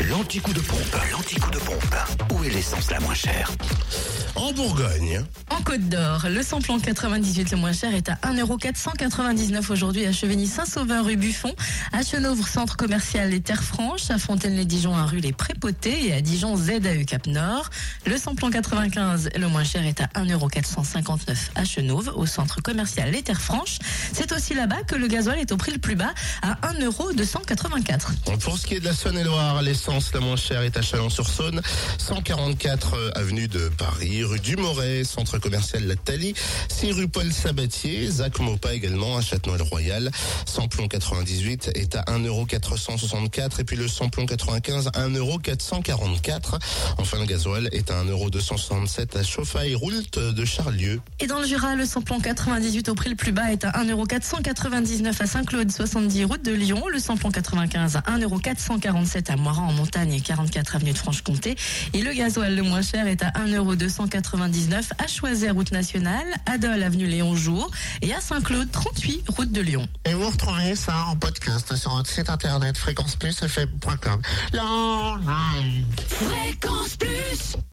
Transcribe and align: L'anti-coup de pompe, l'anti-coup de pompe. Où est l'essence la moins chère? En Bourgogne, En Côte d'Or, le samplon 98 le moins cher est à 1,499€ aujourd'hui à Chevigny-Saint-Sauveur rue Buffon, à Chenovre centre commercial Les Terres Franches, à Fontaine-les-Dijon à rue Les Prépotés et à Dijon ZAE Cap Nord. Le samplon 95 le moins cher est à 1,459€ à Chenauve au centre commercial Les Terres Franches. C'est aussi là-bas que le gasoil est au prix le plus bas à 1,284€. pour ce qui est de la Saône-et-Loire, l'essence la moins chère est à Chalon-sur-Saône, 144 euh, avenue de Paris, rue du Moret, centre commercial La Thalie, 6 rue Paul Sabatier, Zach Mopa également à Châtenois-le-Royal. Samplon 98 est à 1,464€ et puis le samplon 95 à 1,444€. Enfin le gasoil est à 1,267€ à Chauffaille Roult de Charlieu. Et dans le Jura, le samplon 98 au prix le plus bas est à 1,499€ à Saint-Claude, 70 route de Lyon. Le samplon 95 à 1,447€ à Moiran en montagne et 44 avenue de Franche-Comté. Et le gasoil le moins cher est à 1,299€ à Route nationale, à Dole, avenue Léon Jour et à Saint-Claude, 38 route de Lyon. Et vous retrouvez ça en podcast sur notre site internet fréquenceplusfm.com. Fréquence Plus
L'anti-coup 0.00 0.52
de 0.52 0.60
pompe, 0.60 0.96
l'anti-coup 1.10 1.50
de 1.50 1.58
pompe. 1.58 1.96
Où 2.32 2.44
est 2.44 2.50
l'essence 2.50 2.90
la 2.92 3.00
moins 3.00 3.14
chère? 3.14 3.50
En 4.36 4.52
Bourgogne, 4.52 5.24
En 5.58 5.62
Côte 5.62 5.88
d'Or, 5.88 6.26
le 6.30 6.42
samplon 6.42 6.78
98 6.78 7.50
le 7.50 7.56
moins 7.56 7.72
cher 7.72 7.92
est 7.92 8.08
à 8.08 8.14
1,499€ 8.32 9.72
aujourd'hui 9.72 10.06
à 10.06 10.12
Chevigny-Saint-Sauveur 10.12 11.04
rue 11.04 11.16
Buffon, 11.16 11.52
à 11.92 12.04
Chenovre 12.04 12.46
centre 12.46 12.76
commercial 12.76 13.30
Les 13.30 13.40
Terres 13.40 13.64
Franches, 13.64 14.10
à 14.10 14.18
Fontaine-les-Dijon 14.18 14.94
à 14.94 15.04
rue 15.04 15.18
Les 15.18 15.32
Prépotés 15.32 16.06
et 16.06 16.12
à 16.12 16.20
Dijon 16.20 16.56
ZAE 16.56 17.04
Cap 17.06 17.26
Nord. 17.26 17.70
Le 18.06 18.16
samplon 18.18 18.50
95 18.50 19.30
le 19.36 19.48
moins 19.48 19.64
cher 19.64 19.84
est 19.84 20.00
à 20.00 20.06
1,459€ 20.14 21.36
à 21.56 21.64
Chenauve 21.64 22.12
au 22.14 22.24
centre 22.24 22.62
commercial 22.62 23.10
Les 23.10 23.22
Terres 23.22 23.40
Franches. 23.40 23.78
C'est 24.12 24.30
aussi 24.30 24.54
là-bas 24.54 24.84
que 24.86 24.94
le 24.94 25.08
gasoil 25.08 25.40
est 25.40 25.50
au 25.50 25.56
prix 25.56 25.72
le 25.72 25.78
plus 25.78 25.96
bas 25.96 26.14
à 26.42 26.54
1,284€. 26.72 28.38
pour 28.38 28.58
ce 28.58 28.66
qui 28.66 28.74
est 28.74 28.80
de 28.80 28.84
la 28.84 28.94
Saône-et-Loire, 28.94 29.60
l'essence 29.62 30.12
la 30.14 30.20
moins 30.20 30.36
chère 30.36 30.62
est 30.62 30.76
à 30.76 30.82
Chalon-sur-Saône, 30.82 31.60
144 31.98 32.94
euh, 32.94 33.10
avenue 33.16 33.48
de 33.48 33.68
Paris, 33.76 34.22
rue 34.22 34.38
du 34.38 34.56
Moret, 34.56 35.02
centre 35.02 35.32
commercial 35.32 35.47
La 35.50 35.96
Thalie, 35.96 36.34
6 36.68 36.92
rue 36.92 37.08
Paul 37.08 37.32
Sabatier, 37.32 38.06
Zach 38.10 38.38
Mopa 38.38 38.74
également 38.74 39.16
à 39.16 39.22
Châtenois-le-Royal. 39.22 40.10
Samplon 40.44 40.88
98 40.88 41.70
est 41.74 41.96
à 41.96 42.02
1,464€ 42.02 43.60
et 43.60 43.64
puis 43.64 43.76
le 43.76 43.88
samplon 43.88 44.26
95 44.26 44.88
à 44.88 45.08
1,444€. 45.08 46.58
Enfin 46.98 47.18
le 47.18 47.24
gasoil 47.24 47.68
est 47.72 47.90
à 47.90 48.04
1,267€ 48.04 49.16
à 49.16 49.22
Chauffaille 49.22 49.74
Roult 49.74 50.18
de 50.18 50.44
Charlieu. 50.44 51.00
Et 51.20 51.26
dans 51.26 51.40
le 51.40 51.46
Jura, 51.46 51.76
le 51.76 51.86
samplon 51.86 52.20
98 52.20 52.90
au 52.90 52.94
prix 52.94 53.08
le 53.08 53.16
plus 53.16 53.32
bas 53.32 53.50
est 53.50 53.64
à 53.64 53.70
1,499€ 53.70 55.22
à 55.22 55.26
Saint-Claude, 55.26 55.70
70 55.70 56.24
route 56.24 56.44
de 56.44 56.52
Lyon. 56.52 56.84
Le 56.92 56.98
samplon 56.98 57.30
95 57.30 57.96
à 57.96 58.00
1,447€ 58.00 59.32
à 59.32 59.36
Moiran 59.36 59.68
en 59.68 59.72
montagne 59.72 60.12
et 60.12 60.20
44 60.20 60.76
avenue 60.76 60.92
de 60.92 60.98
Franche-Comté. 60.98 61.56
Et 61.94 62.02
le 62.02 62.12
gasoil 62.12 62.54
le 62.54 62.62
moins 62.62 62.82
cher 62.82 63.06
est 63.06 63.22
à 63.22 63.30
1,299€ 63.30 64.90
à 64.98 65.06
Route 65.46 65.70
nationale, 65.72 66.26
à 66.46 66.58
Dole, 66.58 66.82
avenue 66.82 67.06
Léon 67.06 67.36
Jour 67.36 67.70
et 68.02 68.12
à 68.12 68.20
Saint-Claude, 68.20 68.70
38 68.70 69.24
route 69.28 69.52
de 69.52 69.60
Lyon. 69.60 69.88
Et 70.04 70.12
vous 70.12 70.28
retrouvez 70.28 70.74
ça 70.74 71.06
en 71.06 71.16
podcast 71.16 71.76
sur 71.76 71.94
notre 71.94 72.10
site 72.10 72.28
internet 72.28 72.76
fréquenceplusfm.com. 72.76 74.20
Fréquence 76.08 76.96
Plus 76.96 77.07